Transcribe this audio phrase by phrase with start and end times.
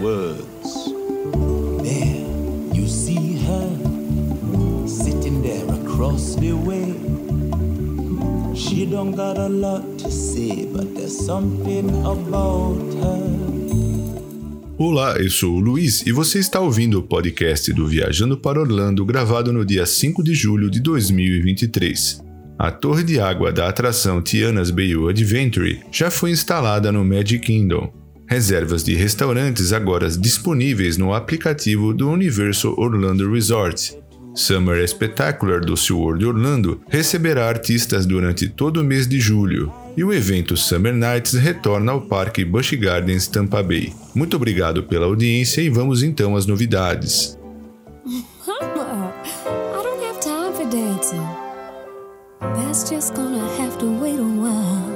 [0.00, 0.70] Words.
[1.82, 2.24] There,
[2.72, 3.68] you see her
[4.86, 6.94] sitting there across the way.
[8.54, 13.50] She don't got a lot to say, but there's something about her.
[14.78, 19.04] Olá, eu sou o Luiz e você está ouvindo o podcast do Viajando para Orlando,
[19.04, 22.22] gravado no dia 5 de julho de 2023.
[22.58, 27.99] A torre de água da atração Tiana's Bayou Adventure já foi instalada no Magic Kingdom.
[28.30, 33.98] Reservas de restaurantes agora disponíveis no aplicativo do Universal Orlando Resort.
[34.36, 40.12] Summer Spectacular do SeaWorld Orlando receberá artistas durante todo o mês de julho e o
[40.12, 43.92] evento Summer Nights retorna ao Parque Busch Gardens Tampa Bay.
[44.14, 47.36] Muito obrigado pela audiência e vamos então às novidades.
[48.06, 51.26] Mama, I don't have time for dancing.
[52.54, 54.89] That's just gonna have to wait a while.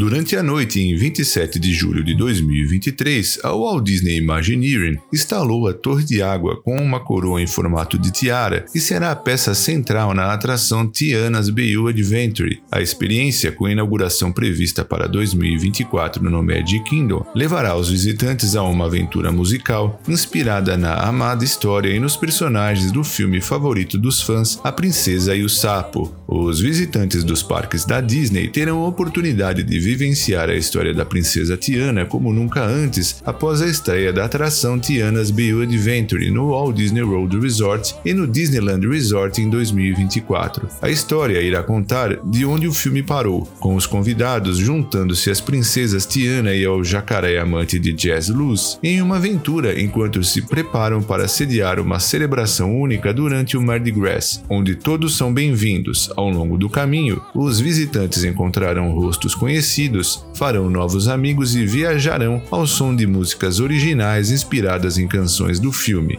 [0.00, 5.74] Durante a noite em 27 de julho de 2023, a Walt Disney Imagineering instalou a
[5.74, 10.14] Torre de Água com uma coroa em formato de tiara e será a peça central
[10.14, 12.62] na atração Tiana's Bayou Adventure.
[12.72, 18.86] A experiência, com inauguração prevista para 2024 no Magic Kingdom, levará os visitantes a uma
[18.86, 24.72] aventura musical inspirada na amada história e nos personagens do filme favorito dos fãs, A
[24.72, 26.10] Princesa e o Sapo.
[26.26, 31.56] Os visitantes dos parques da Disney terão a oportunidade de vivenciar a história da princesa
[31.56, 37.02] Tiana como nunca antes após a estreia da atração Tiana's Bayou Adventure no Walt Disney
[37.02, 40.68] World Resort e no Disneyland Resort em 2024.
[40.80, 46.06] A história irá contar de onde o filme parou, com os convidados juntando-se às princesas
[46.06, 51.26] Tiana e ao jacaré amante de Jazz Luz em uma aventura enquanto se preparam para
[51.26, 56.10] sediar uma celebração única durante o Mardi Gras, onde todos são bem-vindos.
[56.16, 62.42] Ao longo do caminho, os visitantes encontrarão rostos conhecidos conhecidos, farão novos amigos e viajarão
[62.50, 66.18] ao som de músicas originais inspiradas em canções do filme.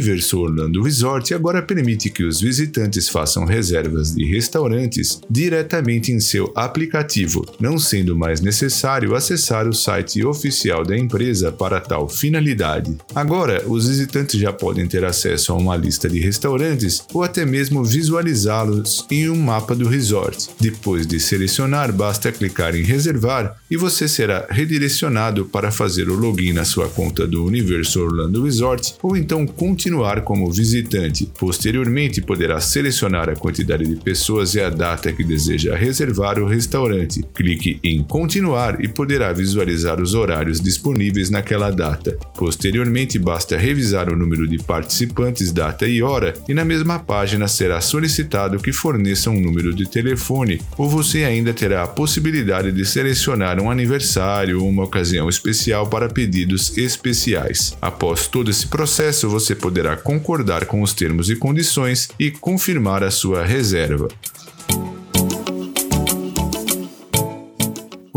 [0.00, 6.50] Universo Orlando Resort agora permite que os visitantes façam reservas de restaurantes diretamente em seu
[6.54, 12.96] aplicativo, não sendo mais necessário acessar o site oficial da empresa para tal finalidade.
[13.14, 17.84] Agora, os visitantes já podem ter acesso a uma lista de restaurantes ou até mesmo
[17.84, 20.48] visualizá-los em um mapa do resort.
[20.58, 26.54] Depois de selecionar, basta clicar em reservar e você será redirecionado para fazer o login
[26.54, 29.89] na sua conta do Universo Orlando Resort ou então continuar
[30.24, 31.28] como visitante.
[31.38, 37.22] Posteriormente, poderá selecionar a quantidade de pessoas e a data que deseja reservar o restaurante.
[37.34, 42.16] Clique em Continuar e poderá visualizar os horários disponíveis naquela data.
[42.36, 47.80] Posteriormente, basta revisar o número de participantes, data e hora, e na mesma página será
[47.80, 53.60] solicitado que forneça um número de telefone, ou você ainda terá a possibilidade de selecionar
[53.60, 57.76] um aniversário ou uma ocasião especial para pedidos especiais.
[57.80, 63.02] Após todo esse processo, você você poderá concordar com os termos e condições e confirmar
[63.02, 64.08] a sua reserva.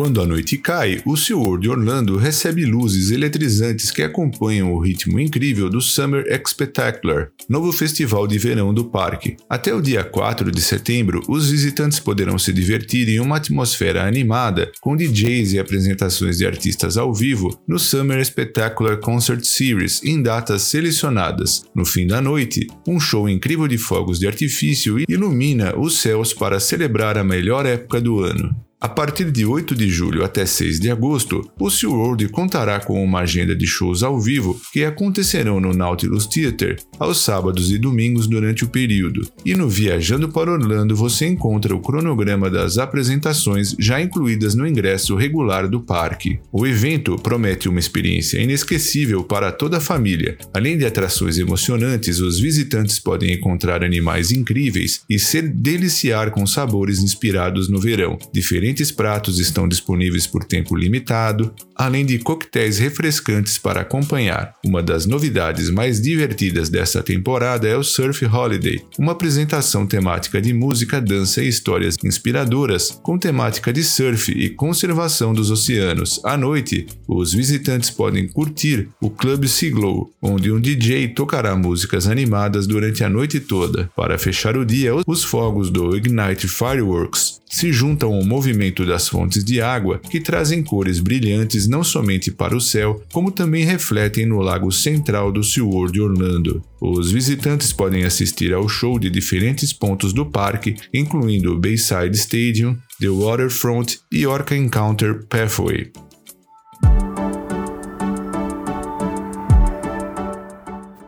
[0.04, 5.70] Quando a noite cai, o SeaWorld Orlando recebe luzes eletrizantes que acompanham o ritmo incrível
[5.70, 9.38] do Summer Spectacular, novo festival de verão do parque.
[9.50, 14.74] Até o dia 4 de setembro, os visitantes poderão se divertir em uma atmosfera animada,
[14.82, 20.64] com DJs e apresentações de artistas ao vivo no Summer Spectacular Concert Series em datas
[20.64, 21.64] selecionadas.
[21.74, 26.60] No fim da noite, um show incrível de fogos de artifício ilumina os céus para
[26.60, 28.54] celebrar a melhor época do ano.
[28.84, 33.22] A partir de 8 de julho até 6 de agosto, o SeaWorld contará com uma
[33.22, 38.66] agenda de shows ao vivo que acontecerão no Nautilus Theater aos sábados e domingos durante
[38.66, 39.26] o período.
[39.46, 45.16] E no Viajando para Orlando você encontra o cronograma das apresentações já incluídas no ingresso
[45.16, 46.42] regular do parque.
[46.52, 50.38] O evento promete uma experiência inesquecível para toda a família.
[50.54, 57.00] Além de atrações emocionantes, os visitantes podem encontrar animais incríveis e se deliciar com sabores
[57.00, 63.56] inspirados no verão, diferentes Diferentes pratos estão disponíveis por tempo limitado, além de coquetéis refrescantes
[63.60, 64.56] para acompanhar.
[64.66, 70.54] Uma das novidades mais divertidas dessa temporada é o Surf Holiday, uma apresentação temática de
[70.54, 76.20] música, dança e histórias inspiradoras, com temática de surf e conservação dos oceanos.
[76.26, 82.66] À noite, os visitantes podem curtir o Club Seaglow, onde um DJ tocará músicas animadas
[82.66, 83.92] durante a noite toda.
[83.96, 88.24] Para fechar o dia, os fogos do Ignite Fireworks se juntam ao
[88.64, 93.32] movimento das fontes de água que trazem cores brilhantes não somente para o céu, como
[93.32, 96.62] também refletem no lago central do SeaWorld Orlando.
[96.80, 102.78] Os visitantes podem assistir ao show de diferentes pontos do parque, incluindo o Bayside Stadium,
[103.00, 105.92] The Waterfront e Orca Encounter Pathway.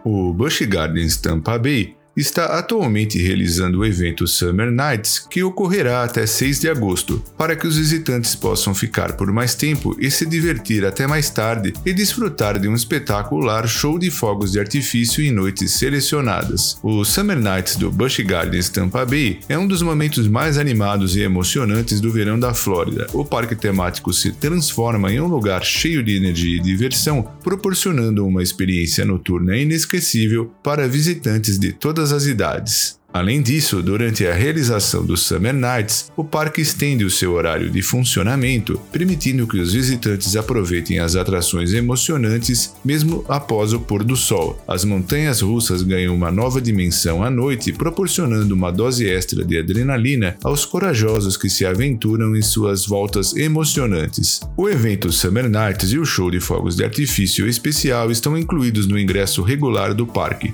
[0.04, 6.26] O Busch Gardens Tampa Bay está atualmente realizando o evento Summer Nights, que ocorrerá até
[6.26, 10.86] 6 de agosto, para que os visitantes possam ficar por mais tempo e se divertir
[10.86, 15.74] até mais tarde e desfrutar de um espetacular show de fogos de artifício em noites
[15.74, 16.78] selecionadas.
[16.82, 21.22] O Summer Nights do Busch Gardens Tampa Bay é um dos momentos mais animados e
[21.22, 23.08] emocionantes do verão da Flórida.
[23.14, 28.42] O parque temático se transforma em um lugar cheio de energia e diversão, proporcionando uma
[28.42, 33.00] experiência noturna inesquecível para visitantes de todas todas as idades.
[33.12, 37.82] Além disso, durante a realização dos Summer Nights, o parque estende o seu horário de
[37.82, 44.62] funcionamento, permitindo que os visitantes aproveitem as atrações emocionantes mesmo após o pôr do sol.
[44.68, 50.36] As montanhas russas ganham uma nova dimensão à noite, proporcionando uma dose extra de adrenalina
[50.44, 54.42] aos corajosos que se aventuram em suas voltas emocionantes.
[54.58, 59.00] O evento Summer Nights e o show de fogos de artifício especial estão incluídos no
[59.00, 60.54] ingresso regular do parque.